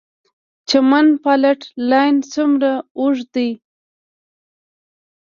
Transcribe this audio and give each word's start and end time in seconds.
چمن 0.69 1.07
فالټ 1.23 1.61
لاین 1.89 2.15
څومره 2.33 2.71
اوږد 3.01 3.27
دی؟ 3.35 3.49